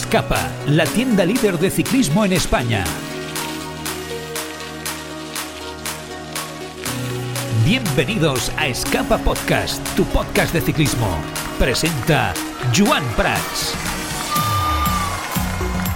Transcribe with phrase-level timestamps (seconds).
[0.00, 2.84] Escapa, la tienda líder de ciclismo en España.
[7.64, 11.08] Bienvenidos a Escapa Podcast, tu podcast de ciclismo.
[11.58, 12.32] Presenta
[12.74, 13.74] Joan Prats.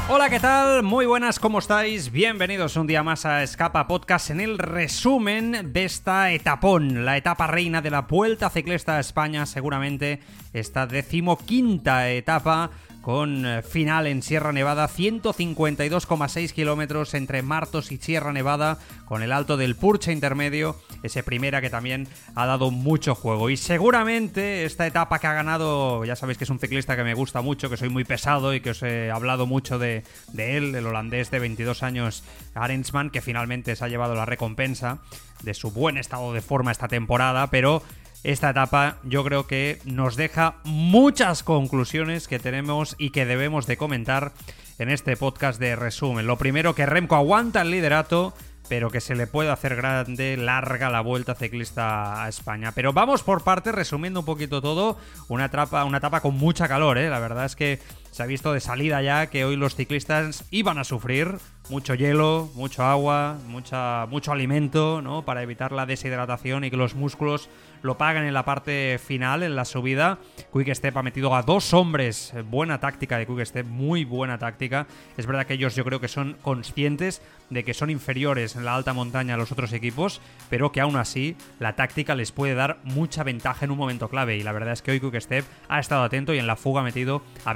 [0.08, 0.82] Hola, ¿qué tal?
[0.82, 2.10] Muy buenas, ¿cómo estáis?
[2.10, 7.46] Bienvenidos un día más a Escapa Podcast en el resumen de esta etapón, la etapa
[7.46, 10.20] reina de la Vuelta Ciclista a España, seguramente
[10.52, 12.72] esta decimoquinta etapa
[13.02, 19.32] con eh, final en Sierra Nevada, 152,6 kilómetros entre Martos y Sierra Nevada, con el
[19.32, 23.50] alto del Purche intermedio, ese primera que también ha dado mucho juego.
[23.50, 27.14] Y seguramente esta etapa que ha ganado, ya sabéis que es un ciclista que me
[27.14, 30.74] gusta mucho, que soy muy pesado y que os he hablado mucho de, de él,
[30.74, 32.22] el holandés de 22 años,
[32.54, 35.00] Arensman, que finalmente se ha llevado la recompensa
[35.42, 37.82] de su buen estado de forma esta temporada, pero
[38.24, 43.76] esta etapa yo creo que nos deja muchas conclusiones que tenemos y que debemos de
[43.76, 44.32] comentar
[44.78, 46.26] en este podcast de resumen.
[46.26, 48.32] Lo primero que Remco aguanta el liderato,
[48.68, 52.72] pero que se le puede hacer grande, larga la vuelta ciclista a España.
[52.72, 54.96] Pero vamos por partes, resumiendo un poquito todo,
[55.28, 57.10] una etapa, una etapa con mucha calor, ¿eh?
[57.10, 57.80] la verdad es que
[58.12, 61.38] se ha visto de salida ya que hoy los ciclistas iban a sufrir
[61.70, 65.24] mucho hielo, mucho agua, mucha, mucho alimento, ¿no?
[65.24, 67.48] Para evitar la deshidratación y que los músculos
[67.80, 70.18] lo pagan en la parte final, en la subida.
[70.52, 72.34] Quick Step ha metido a dos hombres.
[72.50, 74.86] Buena táctica de Quick Step, muy buena táctica.
[75.16, 78.74] Es verdad que ellos yo creo que son conscientes de que son inferiores en la
[78.74, 82.78] alta montaña a los otros equipos, pero que aún así la táctica les puede dar
[82.84, 84.36] mucha ventaja en un momento clave.
[84.36, 86.82] Y la verdad es que hoy Quick Step ha estado atento y en la fuga
[86.82, 87.54] ha metido a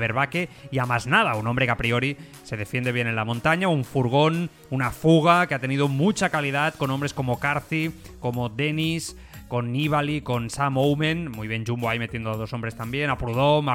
[0.70, 3.68] Y a más nada, un hombre que a priori se defiende bien en la montaña,
[3.68, 9.16] un furgón, una fuga que ha tenido mucha calidad con hombres como Carthy, como Dennis,
[9.48, 13.18] con Nibali, con Sam Omen, muy bien Jumbo ahí metiendo a dos hombres también, a
[13.18, 13.70] Prudhomme,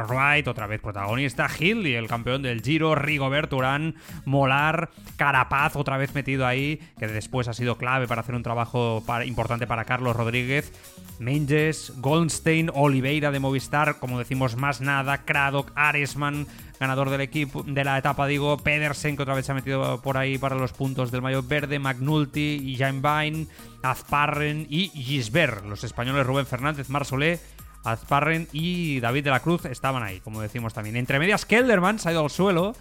[0.46, 3.96] otra vez protagonista, Hill y el campeón del Giro, Rigobert Urán,
[4.26, 9.04] Molar, Carapaz otra vez metido ahí, que después ha sido clave para hacer un trabajo
[9.26, 10.74] importante para Carlos Rodríguez,
[11.20, 16.48] Menges, Goldstein, Oliveira de Movistar, como decimos más nada, Craddock, Aresman,
[16.80, 20.18] ganador del equipo de la etapa, digo, Pedersen, que otra vez se ha metido por
[20.18, 23.46] ahí para los puntos del mayo verde, McNulty, y Vine,
[23.84, 25.66] Azparren y Gisbert.
[25.66, 27.40] Los españoles Rubén Fernández, Marsolé,
[27.84, 30.96] Azparren y David de la Cruz estaban ahí, como decimos también.
[30.96, 32.76] Entre medias, Kelderman se ha ido al suelo,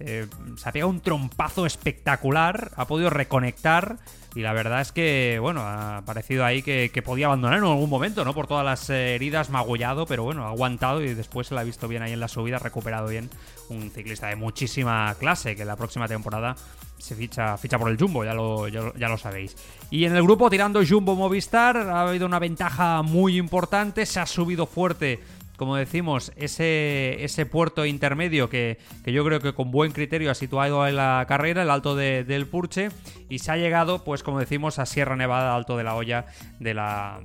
[0.00, 3.98] eh, se ha pegado un trompazo espectacular, ha podido reconectar
[4.34, 8.24] y la verdad es que, bueno, ha parecido ahí que, podía abandonar en algún momento,
[8.24, 8.34] ¿no?
[8.34, 11.64] Por todas las eh, heridas, magullado, pero bueno, ha aguantado y después se la ha
[11.64, 13.30] visto bien ahí en la subida, recuperado bien.
[13.68, 16.56] Un ciclista de muchísima clase que la próxima temporada
[16.98, 19.56] se ficha, ficha por el Jumbo, ya lo, ya, lo sabéis.
[19.90, 24.26] Y en el grupo tirando Jumbo Movistar ha habido una ventaja muy importante, se ha
[24.26, 25.20] subido fuerte
[25.56, 30.86] como decimos, ese, ese puerto intermedio que, yo creo que con buen criterio ha situado
[30.86, 32.88] en la carrera, el alto del Purche,
[33.28, 36.26] y se ha llegado, pues como decimos, a Sierra Nevada, alto de la olla
[36.58, 37.20] de la,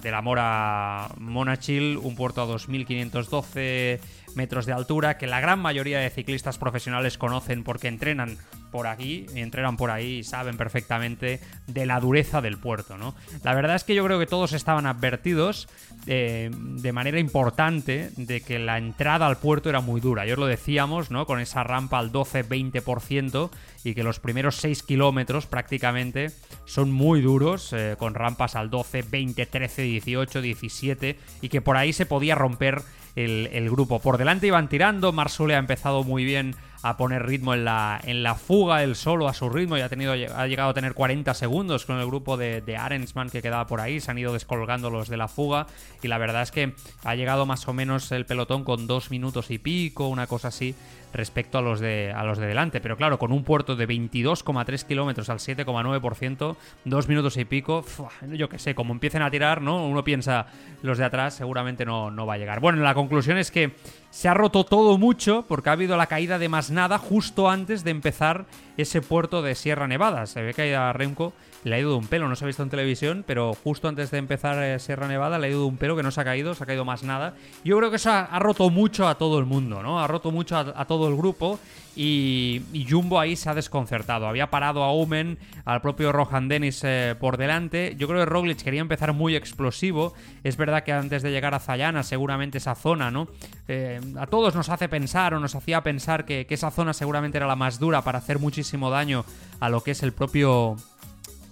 [0.00, 4.00] de la Mora Monachil, un puerto a 2512
[4.36, 8.38] metros de altura que la gran mayoría de ciclistas profesionales conocen porque entrenan
[8.70, 13.14] por aquí y entrenan por ahí y saben perfectamente de la dureza del puerto, ¿no?
[13.42, 15.68] La verdad es que yo creo que todos estaban advertidos
[16.06, 20.26] eh, de manera importante de que la entrada al puerto era muy dura.
[20.26, 21.26] Yo lo decíamos, ¿no?
[21.26, 23.50] Con esa rampa al 12-20%
[23.84, 26.32] y que los primeros 6 kilómetros prácticamente
[26.64, 31.76] son muy duros, eh, con rampas al 12, 20, 13, 18, 17 y que por
[31.76, 32.82] ahí se podía romper
[33.16, 33.98] el, grupo.
[33.98, 38.22] Por delante iban tirando, Marsule ha empezado muy bien a poner ritmo en la, en
[38.22, 41.34] la fuga, el solo a su ritmo y ha, tenido, ha llegado a tener 40
[41.34, 44.90] segundos con el grupo de, de Arensman que quedaba por ahí, se han ido descolgando
[44.90, 45.66] los de la fuga
[46.02, 49.50] y la verdad es que ha llegado más o menos el pelotón con dos minutos
[49.50, 50.74] y pico, una cosa así
[51.16, 52.80] respecto a los de, a los de delante.
[52.80, 57.84] Pero claro, con un puerto de 22,3 kilómetros al 7,9%, dos minutos y pico,
[58.32, 59.86] yo qué sé, como empiecen a tirar, ¿no?
[59.86, 60.46] Uno piensa,
[60.82, 62.60] los de atrás seguramente no, no va a llegar.
[62.60, 63.72] Bueno, la conclusión es que
[64.16, 67.84] se ha roto todo mucho porque ha habido la caída de más nada justo antes
[67.84, 68.46] de empezar
[68.78, 70.24] ese puerto de Sierra Nevada.
[70.24, 72.62] Se ve que a Remco le ha ido de un pelo, no se ha visto
[72.62, 75.76] en televisión, pero justo antes de empezar eh, Sierra Nevada le ha ido de un
[75.76, 77.34] pelo que no se ha caído, se ha caído más nada.
[77.64, 80.00] Yo creo que eso ha, roto mucho a todo el mundo, ¿no?
[80.00, 81.58] Ha roto mucho a, todo el grupo
[81.96, 84.28] y, Jumbo ahí se ha desconcertado.
[84.28, 87.96] Había parado a Omen, al propio Rohan Dennis eh, por delante.
[87.98, 90.14] Yo creo que Roglic quería empezar muy explosivo.
[90.44, 93.26] Es verdad que antes de llegar a Zayana, seguramente esa zona, ¿no?
[93.66, 97.38] Eh, a todos nos hace pensar o nos hacía pensar que, que esa zona seguramente
[97.38, 99.24] era la más dura para hacer muchísimo daño
[99.58, 100.76] a lo que es el propio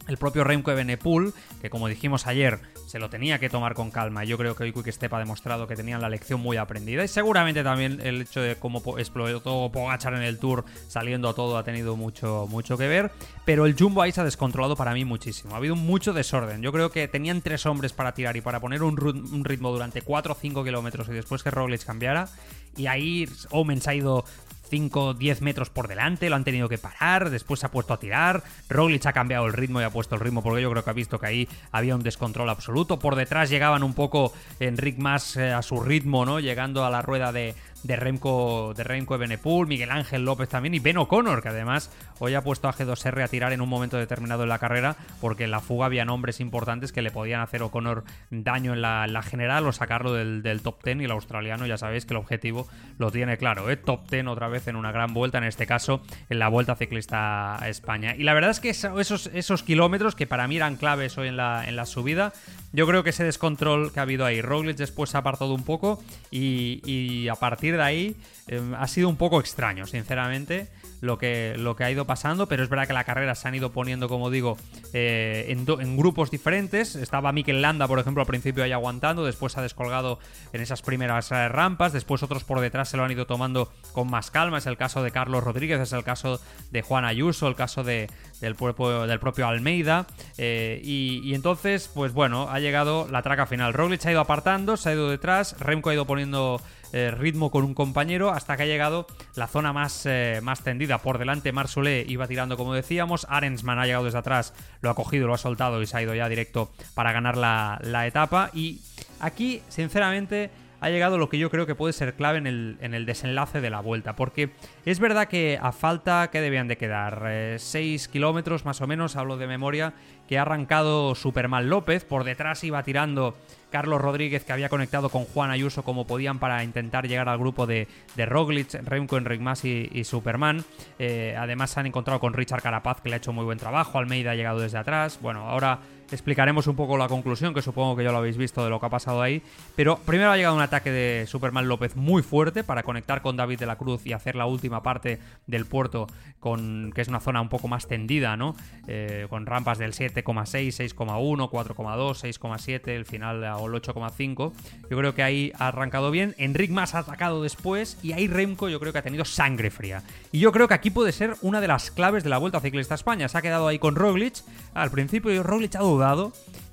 [0.08, 4.24] el propio Remco Evenepoel, que como dijimos ayer, se lo tenía que tomar con calma.
[4.24, 7.04] Yo creo que hoy Quick Step ha demostrado que tenían la lección muy aprendida.
[7.04, 11.56] Y seguramente también el hecho de cómo explotó Pogachar en el Tour, saliendo a todo,
[11.56, 13.10] ha tenido mucho, mucho que ver.
[13.44, 15.54] Pero el Jumbo ahí se ha descontrolado para mí muchísimo.
[15.54, 16.62] Ha habido mucho desorden.
[16.62, 18.96] Yo creo que tenían tres hombres para tirar y para poner un,
[19.44, 22.28] ritmo durante 4 o 5 kilómetros y después que Roglic cambiara.
[22.76, 24.24] Y ahí Omens ha ido
[24.68, 27.98] 5, 10 metros por delante, lo han tenido que parar, después se ha puesto a
[27.98, 30.90] tirar, Roglic ha cambiado el ritmo y ha puesto el ritmo porque yo creo que
[30.90, 35.36] ha visto que ahí había un descontrol absoluto, por detrás llegaban un poco Enric más
[35.36, 36.40] eh, a su ritmo, ¿no?
[36.40, 40.80] Llegando a la rueda de, de Remco, de Remco Benepool, Miguel Ángel López también y
[40.80, 44.42] Ben O'Connor, que además hoy ha puesto a G2R a tirar en un momento determinado
[44.42, 48.04] en la carrera, porque en la fuga había nombres importantes que le podían hacer O'Connor
[48.30, 52.14] daño en la, general o sacarlo del, top 10 y el australiano ya sabéis que
[52.14, 52.66] el objetivo
[52.98, 53.76] lo tiene claro, ¿eh?
[53.76, 57.62] top 10 otra vez en una gran vuelta, en este caso en la Vuelta Ciclista
[57.62, 58.14] a España.
[58.16, 61.36] Y la verdad es que esos, esos kilómetros que para mí eran claves hoy en
[61.36, 62.32] la, en la subida,
[62.74, 65.62] yo creo que ese descontrol que ha habido ahí, Roglic después se ha apartado un
[65.62, 66.02] poco
[66.32, 68.16] y, a partir de ahí
[68.46, 70.68] em, ha sido un poco extraño, sinceramente
[71.04, 73.54] lo que, lo que ha ido pasando, pero es verdad que la carrera se han
[73.54, 74.56] ido poniendo, como digo,
[74.92, 76.96] eh, en, grupos diferentes.
[76.96, 80.18] Estaba Mikel Landa, por ejemplo, al principio ahí aguantando, después ha descolgado
[80.52, 84.10] en esas primeras eh, rampas, después otros por detrás se lo han ido tomando con
[84.10, 84.58] más calma.
[84.58, 86.40] Es el caso de Carlos Rodríguez, es el caso
[86.70, 88.08] de Juan Ayuso, el caso de,
[88.40, 90.06] del, propio, Almeida.
[90.38, 93.74] Eh, y, entonces, pues bueno, ha llegado la traca final.
[93.74, 96.60] Roglic ha ido apartando, se ha ido detrás, Remco ha ido poniendo
[96.96, 100.98] eh, ritmo con un compañero hasta que ha llegado la zona más, eh, más tendida.
[100.98, 105.26] Por delante, Marsolé iba tirando como decíamos, Arensman ha llegado desde atrás, lo ha cogido,
[105.26, 108.50] lo ha soltado y se ha ido ya directo para ganar la, la etapa.
[108.54, 108.80] Y
[109.18, 110.50] aquí, sinceramente
[110.84, 113.62] ha llegado lo que yo creo que puede ser clave en el, en el desenlace
[113.62, 114.16] de la vuelta.
[114.16, 114.50] Porque
[114.84, 119.16] es verdad que a falta que debían de quedar 6 eh, kilómetros más o menos,
[119.16, 119.94] hablo de memoria,
[120.28, 122.04] que ha arrancado Superman López.
[122.04, 123.34] Por detrás iba tirando
[123.70, 127.66] Carlos Rodríguez, que había conectado con Juan Ayuso como podían para intentar llegar al grupo
[127.66, 130.64] de, de Roglic, Remco, Enric Mas y, Superman.
[130.98, 133.98] Eh, además se han encontrado con Richard Carapaz, que le ha hecho muy buen trabajo.
[133.98, 135.18] Almeida ha llegado desde atrás.
[135.22, 135.78] Bueno, ahora
[136.10, 138.86] explicaremos un poco la conclusión, que supongo que ya lo habéis visto de lo que
[138.86, 139.42] ha pasado ahí.
[139.76, 143.58] Pero primero ha llegado un ataque de Superman López muy fuerte para conectar con David
[143.58, 146.06] de la Cruz y hacer la última parte del puerto,
[146.40, 148.54] con que es una zona un poco más tendida, ¿no?
[148.86, 154.52] Eh, con rampas del 7,6, 6,1, 4,2, 6,7, el final o el 8,5.
[154.90, 156.34] Yo creo que ahí ha arrancado bien.
[156.38, 160.02] Enric más ha atacado después y ahí Remco yo creo que ha tenido sangre fría.
[160.32, 162.94] Y yo creo que aquí puede ser una de las claves de la Vuelta Ciclista
[162.94, 163.28] a España.
[163.28, 164.34] Se ha quedado ahí con Roglic.
[164.74, 165.80] Al principio Roglic ha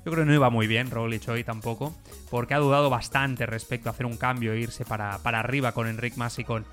[0.04, 1.94] Yo creo que no iba muy bien Roglic hoy tampoco,
[2.30, 5.86] porque ha dudado bastante respecto a hacer un cambio e irse para, para arriba con
[5.86, 6.64] Enric Mas y con,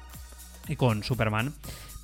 [0.68, 1.54] y con Superman.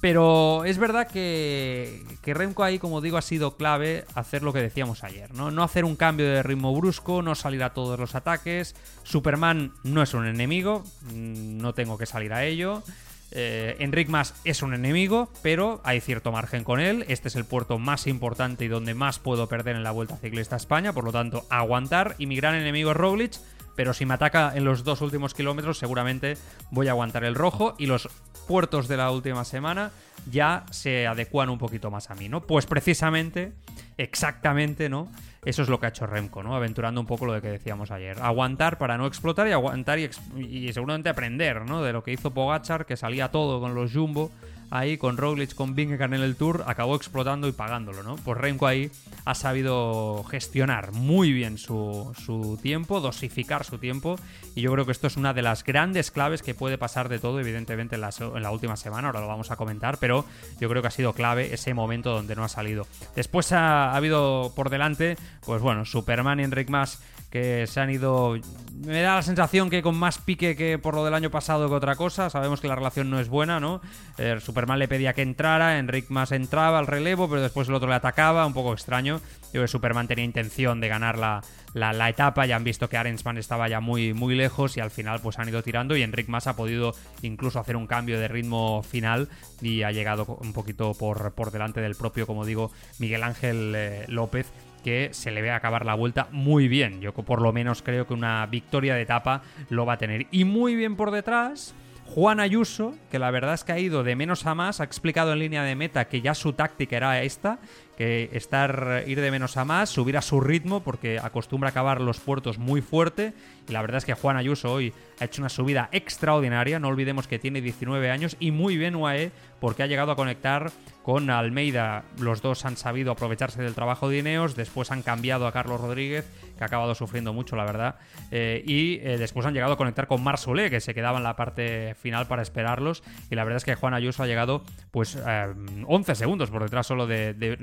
[0.02, 4.60] Pero es verdad que, que Remco ahí, como digo, ha sido clave hacer lo que
[4.62, 5.50] decíamos ayer, ¿no?
[5.50, 8.76] No hacer un cambio de ritmo brusco, no salir a todos los ataques.
[9.02, 12.84] Superman no es un enemigo, mm, no tengo que salir a ello.
[13.32, 17.06] Eh, Enric Mas es un enemigo, pero hay cierto margen con él.
[17.08, 20.56] Este es el puerto más importante y donde más puedo perder en la Vuelta Ciclista
[20.56, 22.16] a España, por lo tanto, aguantar.
[22.18, 23.34] Y mi gran enemigo es Roglic,
[23.76, 26.38] pero si me ataca en los dos últimos kilómetros, seguramente
[26.72, 27.76] voy a aguantar el rojo.
[27.78, 28.10] Y los
[28.48, 29.92] puertos de la última semana
[30.32, 32.42] ya se adecuan un poquito más a mí, ¿no?
[32.42, 33.54] Pues precisamente,
[33.98, 35.10] exactamente, ¿no?
[35.46, 36.56] Eso es lo que ha hecho Remco, ¿no?
[36.56, 38.18] Aventurando un poco lo de que decíamos ayer.
[38.20, 41.84] Aguantar para no explotar y aguantar y, seguramente aprender, ¿no?
[41.84, 44.32] De lo que hizo Pogachar, que salía todo con los Jumbo
[44.70, 48.16] ahí con Roglic, con Vingegaard en el Tour, acabó explotando y pagándolo, ¿no?
[48.18, 48.92] Pues Remco ahí
[49.26, 54.18] ha sabido gestionar muy bien su, tiempo, dosificar su tiempo,
[54.56, 57.20] y yo creo que esto es una de las grandes claves que puede pasar de
[57.20, 60.26] todo, evidentemente, en la, en la última semana, ahora lo vamos a comentar, pero
[60.60, 62.88] yo creo que ha sido clave ese momento donde no ha salido.
[63.16, 67.02] Después ha, ha habido por delante, pues bueno, Superman y Enric Mas
[67.36, 68.38] que se han ido...
[68.86, 71.76] Me da la sensación que con más pique que por lo del año pasado que
[71.76, 72.30] otra cosa.
[72.30, 73.82] Sabemos que la relación no es buena, ¿no?
[74.18, 77.90] Eh, Superman le pedía que entrara, Enric más entraba al relevo, pero después el otro
[77.90, 79.20] le atacaba, un poco extraño.
[79.52, 81.42] Yo que Superman tenía intención de ganar la,
[81.74, 85.20] la, etapa, ya han visto que Arensman estaba ya muy, muy lejos y al final
[85.20, 88.82] pues han ido tirando y Enric más ha podido incluso hacer un cambio de ritmo
[88.82, 89.28] final
[89.62, 94.06] y ha llegado un poquito por, por delante del propio, como digo, Miguel Ángel eh,
[94.08, 94.48] López
[94.86, 97.02] que se le ve acabar la vuelta muy bien.
[97.02, 100.28] Yo por lo menos creo que una victoria de etapa lo va a tener.
[100.30, 101.74] Y muy bien por detrás,
[102.06, 105.34] Juan Ayuso, que la verdad es que ha ido de menos a más, ha explicado
[105.34, 107.58] en línea de meta que ya su táctica era esta,
[107.98, 112.20] que estar ir de menos a más, subir a su ritmo porque acostumbra acabar los
[112.20, 113.34] puertos muy fuerte
[113.68, 117.40] la verdad es que Juan Ayuso hoy ha hecho una subida extraordinaria, no olvidemos que
[117.40, 122.04] tiene 19 años y muy bien UAE porque ha llegado a conectar con Almeida.
[122.20, 126.26] Los dos han sabido aprovecharse del trabajo de Ineos, después han cambiado a Carlos Rodríguez,
[126.58, 127.96] que ha acabado sufriendo mucho, la verdad,
[128.32, 131.24] eh, y eh, después han llegado a conectar con Mar Solé, que se quedaba en
[131.24, 135.16] la parte final para esperarlos, y la verdad es que Juan Ayuso ha llegado pues
[135.16, 137.58] 11 eh, segundos por detrás solo de, de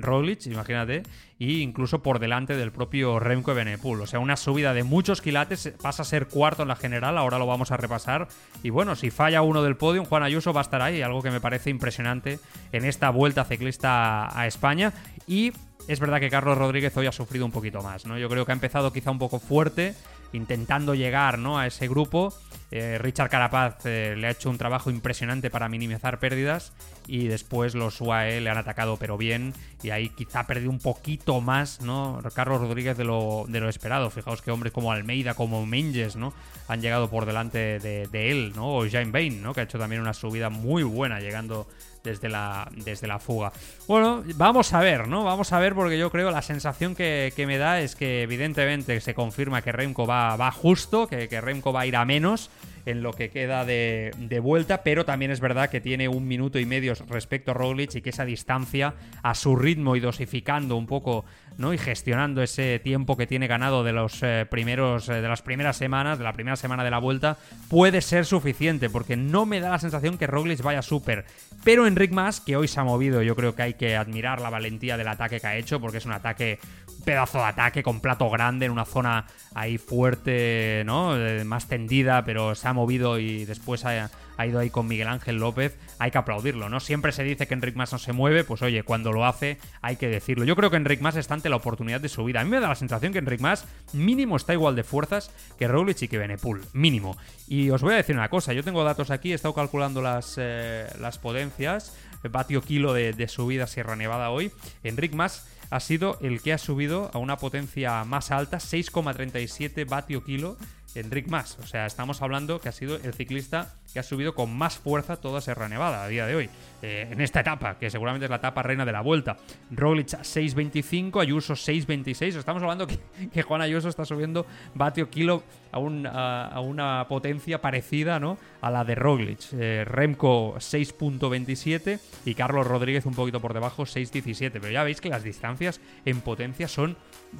[0.46, 1.02] imagínate,
[1.42, 4.00] e incluso por delante del propio Remco Benepul.
[4.00, 7.38] O sea, una subida de muchos quilates, pasa a ser cuarto en la general, ahora
[7.38, 8.28] lo vamos a repasar,
[8.62, 11.30] y bueno, si falla uno del podio, Juan Ayuso va a estar ahí, algo que
[11.30, 12.38] me parece impresionante
[12.72, 14.92] en esta vuelta ciclista a España,
[15.26, 15.52] y
[15.88, 18.16] es verdad que Carlos Rodríguez hoy ha sufrido un poquito más, ¿no?
[18.18, 19.94] Yo creo que ha empezado quizá un poco fuerte,
[20.32, 21.58] intentando llegar ¿no?
[21.58, 22.32] a ese grupo.
[22.70, 26.72] Eh, Richard Carapaz eh, le ha hecho un trabajo impresionante para minimizar pérdidas
[27.06, 30.78] y después los UAE le han atacado pero bien y ahí quizá ha perdido un
[30.78, 32.22] poquito más ¿no?
[32.34, 34.08] Carlos Rodríguez de lo, de lo esperado.
[34.08, 36.32] Fijaos que hombres como Almeida, como Menges ¿no?
[36.66, 38.76] han llegado por delante de, él, ¿no?
[38.76, 39.52] o Jaime Bain, ¿no?
[39.52, 41.68] que ha hecho también una subida muy buena llegando
[42.02, 43.52] desde la, desde la fuga.
[43.86, 45.24] Bueno, vamos a ver, ¿no?
[45.24, 49.14] Vamos a ver porque yo creo la sensación que, me da es que evidentemente se
[49.14, 52.50] confirma que Remco va, va justo, que, que Remco va a ir a menos
[52.86, 56.66] en lo que queda de, vuelta, pero también es verdad que tiene un minuto y
[56.66, 61.24] medio respecto a Roglic y que esa distancia a su ritmo y dosificando un poco
[61.58, 61.72] ¿no?
[61.72, 65.76] y gestionando ese tiempo que tiene ganado de los eh, primeros eh, de las primeras
[65.76, 67.36] semanas, de la primera semana de la vuelta,
[67.68, 71.24] puede ser suficiente porque no me da la sensación que Roglic vaya súper,
[71.64, 74.50] pero Enric Mas que hoy se ha movido, yo creo que hay que admirar la
[74.50, 76.58] valentía del ataque que ha hecho porque es un ataque
[77.04, 81.16] pedazo de ataque con plato grande en una zona ahí fuerte, ¿no?
[81.16, 84.10] Eh, más tendida, pero se ha movido y después ha,
[84.46, 85.76] ido ahí con Miguel Ángel López.
[85.98, 86.80] Hay que aplaudirlo, ¿no?
[86.80, 89.96] Siempre se dice que Enric Mas no se mueve, pues oye, cuando lo hace hay
[89.96, 90.44] que decirlo.
[90.44, 92.40] Yo creo que Enric Mas está ante la oportunidad de su vida.
[92.40, 95.68] A mí me da la sensación que Enric Mas mínimo está igual de fuerzas que
[95.68, 97.16] Roglic y que Benepul, mínimo.
[97.46, 100.36] Y os voy a decir una cosa, yo tengo datos aquí, he estado calculando las,
[100.38, 101.96] eh, las potencias,
[102.30, 104.52] vatio kilo de, de subida Sierra Nevada hoy.
[104.82, 110.22] Enric Mas ha sido el que ha subido a una potencia más alta, 6,37 vatio
[110.22, 110.58] kilo
[110.94, 111.58] Enric Mas.
[111.62, 115.16] O sea, estamos hablando que ha sido el ciclista que ha subido con más fuerza
[115.16, 116.50] toda Serra Nevada a día de hoy.
[116.80, 119.36] Eh, en esta etapa, que seguramente es la etapa reina de la vuelta.
[119.70, 122.36] Roglic 6.25, Ayuso 6.26.
[122.36, 128.38] Estamos hablando que, Juan Ayuso está subiendo vatio kilo a, una potencia parecida ¿no?
[128.60, 129.40] a la de Roglic.
[129.52, 134.52] Eh, Remco 6.27 y Carlos Rodríguez un poquito por debajo 6.17.
[134.52, 136.96] Pero ya veis que las distancias en potencia son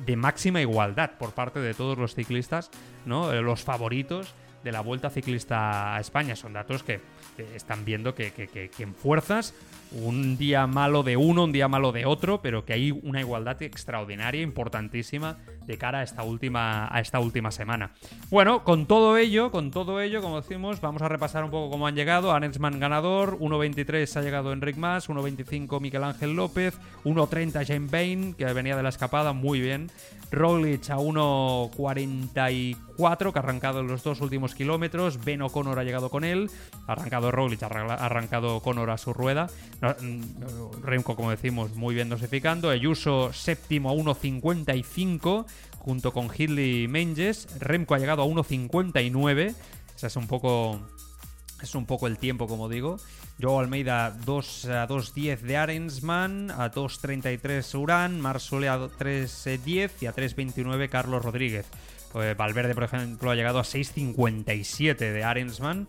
[0.07, 2.71] de máxima igualdad por parte de todos los ciclistas,
[3.05, 3.31] ¿no?
[3.43, 4.35] Los favoritos
[4.65, 6.37] de la Vuelta Ciclista a España.
[6.37, 7.01] Son datos que,
[7.55, 9.55] están viendo que, que, en fuerzas
[9.95, 13.61] un día malo de uno, un día malo de otro, pero que hay una igualdad
[13.63, 17.93] extraordinaria, importantísima, de cara a esta última, a esta última semana.
[18.31, 21.87] Bueno, con todo ello, con todo ello, como decimos, vamos a repasar un poco cómo
[21.87, 22.33] han llegado.
[22.33, 28.45] Arensman ganador, 1.23 ha llegado Enric Mas, 1.25 Miguel Ángel López, 1.30 James Bain, que
[28.53, 29.91] venía de la escapada, muy bien.
[30.33, 35.23] Roglic a 1.44, que ha arrancado en los dos últimos kilómetros.
[35.23, 36.51] Ben O'Connor ha llegado con él.
[36.87, 39.51] Ha arrancado Roglic, ha arrancado O'Connor a su rueda.
[39.83, 42.71] Mm, Remco, como decimos, muy bien dosificando.
[42.71, 45.47] Ayuso séptimo a 1.55
[45.79, 47.49] junto con Hidley Menges.
[47.59, 49.55] Remco ha llegado a 1.59.
[49.97, 50.81] Ese es un poco
[51.63, 52.99] es un poco el tiempo, como digo.
[53.41, 60.15] Joe Almeida 2 a 2.10 de Arensman, a 2.33 Urán, Marsole a 3.10 y a
[60.15, 61.67] 3.29 Carlos Rodríguez.
[62.13, 65.87] Pues Valverde, por ejemplo, ha llegado a 6.57 de Arensman,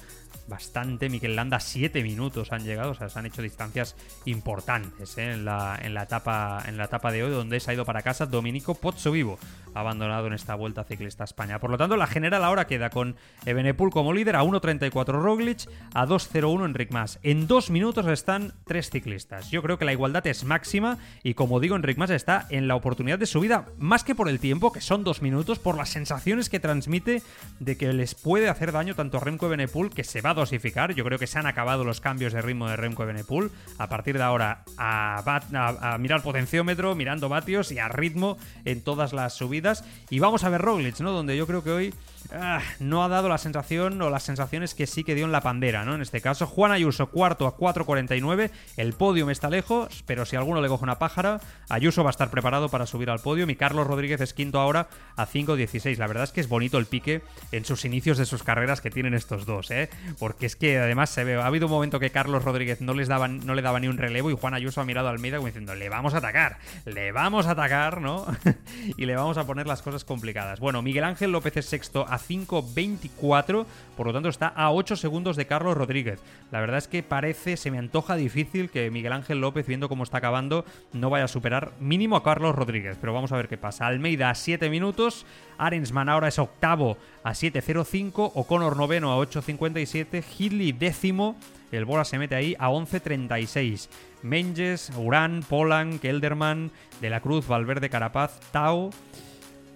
[0.47, 1.09] bastante.
[1.09, 3.95] Mikel Landa, 7 minutos han llegado, o sea, se han hecho distancias
[4.25, 5.31] importantes ¿eh?
[5.31, 8.01] en, la, en, la etapa, en la etapa de hoy, donde se ha ido para
[8.01, 9.39] casa Dominico Pozzovivo,
[9.73, 11.59] abandonado en esta vuelta ciclista a España.
[11.59, 16.05] Por lo tanto, la general ahora queda con Ebenepul como líder, a 1.34 Roglic, a
[16.05, 17.19] 2.01 Enric Mas.
[17.23, 19.49] En dos minutos están tres ciclistas.
[19.51, 22.75] Yo creo que la igualdad es máxima y, como digo, Enric Mas está en la
[22.75, 26.49] oportunidad de subida, más que por el tiempo, que son dos minutos, por las sensaciones
[26.49, 27.21] que transmite
[27.59, 30.93] de que les puede hacer daño tanto a Remco Ebenepul, que se va dosificar.
[30.93, 33.51] Yo creo que se han acabado los cambios de ritmo de Remco Ebenepul.
[33.77, 39.33] A partir de ahora, a, mirar potenciómetro, mirando vatios y a ritmo en todas las
[39.33, 39.83] subidas.
[40.09, 41.11] Y vamos a ver Roglic, ¿no?
[41.11, 41.93] Donde yo creo que hoy
[42.31, 45.41] ah, no ha dado la sensación o las sensaciones que sí que dio en la
[45.41, 45.95] pandera, ¿no?
[45.95, 48.51] En este caso, Juan Ayuso, cuarto a 4.49.
[48.77, 52.11] El podio me está lejos, pero si alguno le coge una pájara, Ayuso va a
[52.11, 53.49] estar preparado para subir al podio.
[53.49, 55.97] Y Carlos Rodríguez es quinto ahora a 5.16.
[55.97, 58.89] La verdad es que es bonito el pique en sus inicios de sus carreras que
[58.89, 59.89] tienen estos dos, ¿eh?
[60.19, 63.07] Porque es que además se ve, ha habido un momento que Carlos Rodríguez no, les
[63.07, 65.47] daba, no le daba ni un relevo y Juan Ayuso ha mirado al Almeida como
[65.47, 68.25] diciendo, le vamos a atacar, le vamos a atacar, ¿no?
[68.97, 70.59] y le vamos a poner las cosas complicadas.
[70.59, 73.65] Bueno, Miguel Ángel López es sexto a 5.24,
[73.97, 76.19] por lo tanto está a 8 segundos de Carlos Rodríguez.
[76.51, 80.03] La verdad es que parece, se me antoja difícil que Miguel Ángel López, viendo cómo
[80.03, 83.57] está acabando, no vaya a superar mínimo a Carlos Rodríguez, pero vamos a ver qué
[83.57, 83.87] pasa.
[83.87, 85.25] Almeida a 7 minutos,
[85.57, 91.35] Arensman ahora es octavo a 7.05, O'Connor noveno a 8.57, Hidley décimo,
[91.71, 93.89] el Bora se mete ahí a 11.36.
[94.21, 96.69] Menges, Urán, Polan, Kelderman,
[97.01, 98.91] De la Cruz, Valverde, Carapaz, Tao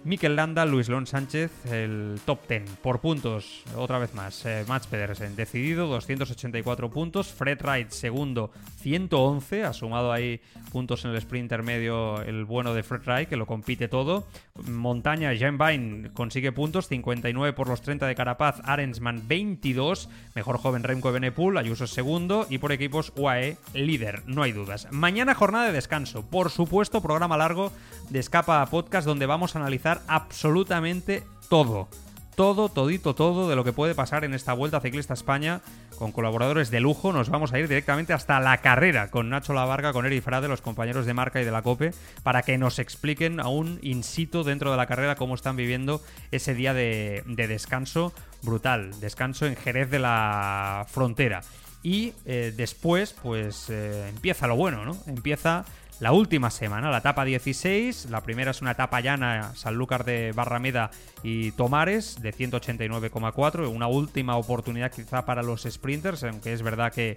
[0.08, 4.42] Mikel Landa, Luis Lon Sánchez, el top 10 por puntos, otra vez más.
[4.46, 7.28] Eh, Pedersen, decidido, 284 puntos.
[7.28, 8.50] Fred Wright, segundo,
[8.80, 9.64] 111.
[9.64, 10.40] Ha sumado ahí
[10.72, 14.26] puntos en el sprint intermedio el bueno de Fred Wright, que lo compite todo.
[14.66, 18.62] Montaña, Jan Vine consigue puntos, 59 por los 30 de Carapaz.
[18.64, 20.08] Arensman, 22.
[20.34, 22.46] Mejor joven Remco Benepul, Ayuso segundo.
[22.48, 24.88] Y por equipos, UAE, líder, no hay dudas.
[24.90, 26.24] Mañana jornada de descanso.
[26.24, 27.72] Por supuesto, programa largo
[28.08, 31.88] de Escapa Podcast, donde vamos a analizar absolutamente todo.
[32.36, 35.60] Todo, todito, todo de lo que puede pasar en esta Vuelta Ciclista España
[35.98, 37.12] con colaboradores de lujo.
[37.12, 40.60] Nos vamos a ir directamente hasta la carrera con Nacho Lavarga, con Eri Frade, los
[40.60, 44.70] compañeros de marca y de la COPE, para que nos expliquen aún in situ dentro
[44.70, 46.00] de la carrera cómo están viviendo
[46.30, 49.00] ese día de, descanso brutal.
[49.00, 51.40] Descanso en Jerez de la Frontera.
[51.82, 54.96] Y eh, después, pues eh, empieza lo bueno, ¿no?
[55.06, 55.64] Empieza
[56.00, 58.06] la última semana, la etapa 16.
[58.10, 60.90] La primera es una etapa llana, Sanlúcar de Barrameda
[61.24, 63.68] y Tomares, de 189,4.
[63.68, 67.16] Una última oportunidad quizá para los sprinters, aunque es verdad que,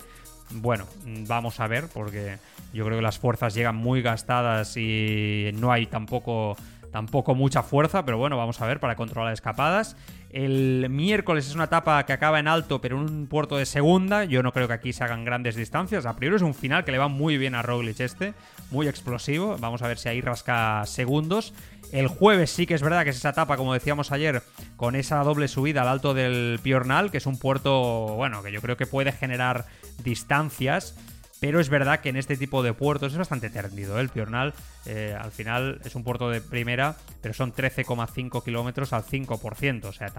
[0.50, 0.86] bueno,
[1.28, 2.38] vamos a ver, porque
[2.74, 6.58] yo creo que las fuerzas llegan muy gastadas y no hay tampoco
[6.92, 9.96] tampoco mucha fuerza, pero bueno, vamos a ver para controlar escapadas.
[10.30, 14.24] El miércoles es una etapa que acaba en alto, pero en un puerto de segunda.
[14.26, 16.06] Yo no creo que aquí se hagan grandes distancias.
[16.06, 18.34] A priori es un final que le va muy bien a Roglic este,
[18.70, 19.58] muy explosivo.
[19.60, 21.54] Vamos a ver si ahí rasca segundos.
[21.92, 24.44] El jueves sí que es verdad que es esa etapa, como decíamos ayer,
[24.78, 28.62] con esa doble subida al alto del Piornal, que es un puerto, bueno, que yo
[28.62, 29.66] creo que puede generar
[30.04, 30.96] distancias.
[31.42, 33.98] Pero es verdad que en este tipo de puertos es bastante tendido.
[33.98, 34.02] ¿eh?
[34.02, 34.54] El Piornal
[34.86, 39.86] eh, al final es un puerto de primera, pero son 13,5 kilómetros al 5%.
[39.86, 40.14] O sea,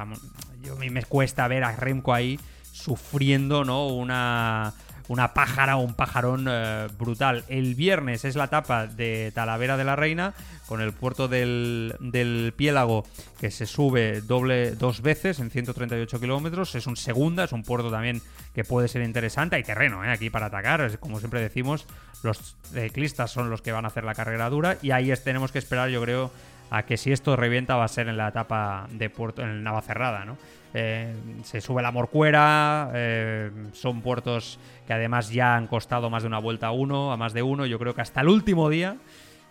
[0.62, 2.40] yo, a mí me cuesta ver a Remco ahí
[2.72, 3.86] sufriendo ¿no?
[3.86, 4.74] una,
[5.08, 7.44] una pájara o un pajarón eh, brutal.
[7.48, 10.34] El viernes es la etapa de Talavera de la Reina,
[10.66, 13.04] con el puerto del, del Piélago
[13.38, 16.74] que se sube doble dos veces en 138 kilómetros.
[16.74, 18.22] Es un segunda, es un puerto también
[18.54, 19.56] que puede ser interesante.
[19.56, 20.10] Hay terreno ¿eh?
[20.10, 21.86] aquí para atacar, como siempre decimos,
[22.22, 25.58] los ciclistas son los que van a hacer la carrera dura y ahí tenemos que
[25.58, 26.30] esperar, yo creo,
[26.72, 30.24] a que si esto revienta va a ser en la etapa de puerto en Navacerrada,
[30.24, 30.38] ¿no?
[30.72, 36.28] Eh, se sube la Morcuera, eh, son puertos que además ya han costado más de
[36.28, 37.66] una vuelta a uno, a más de uno.
[37.66, 38.96] Yo creo que hasta el último día,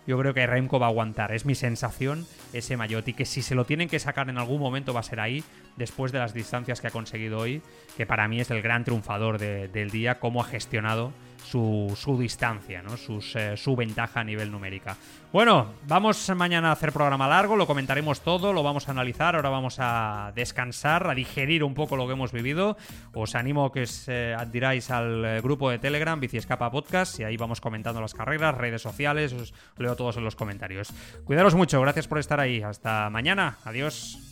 [0.04, 1.30] yo creo que Remco va a aguantar.
[1.30, 4.92] Es mi sensación ese Mayotti, que si se lo tienen que sacar en algún momento
[4.92, 5.44] va a ser ahí,
[5.76, 7.62] después de las distancias que ha conseguido hoy,
[7.96, 11.12] que para mí es el gran triunfador del día, cómo ha gestionado
[11.44, 12.94] su, distancia, ¿no?
[13.34, 14.96] Eh, su ventaja a nivel numérica.
[15.32, 19.48] Bueno, vamos mañana a hacer programa largo, lo comentaremos todo, lo vamos a analizar, ahora
[19.48, 22.76] vamos a descansar, a digerir un poco lo que hemos vivido.
[23.14, 27.20] Os animo a que os eh, adhiráis al eh, grupo de Telegram, Bici Escapa Podcast,
[27.20, 30.92] y ahí vamos comentando las carreras, redes sociales, os leo todos en los comentarios.
[31.24, 32.62] Cuidaros mucho, gracias por estar ahí.
[32.62, 34.31] Hasta mañana, adiós.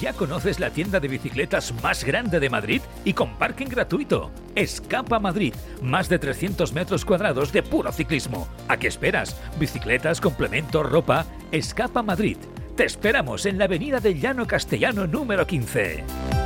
[0.00, 4.30] ¿Ya conoces la tienda de bicicletas más grande de Madrid y con parking gratuito?
[4.54, 8.48] Escapa Madrid, más de 300 metros cuadrados de puro ciclismo.
[8.68, 9.36] ¿A qué esperas?
[9.58, 11.26] Bicicletas, complementos, ropa.
[11.52, 12.38] Escapa Madrid.
[12.76, 16.43] Te esperamos en la avenida del Llano Castellano número 15.